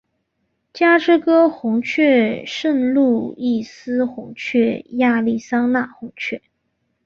[0.73, 6.41] 芝加哥红雀圣路易斯红雀亚利桑那红雀